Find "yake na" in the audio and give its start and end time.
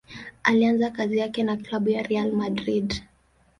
1.17-1.57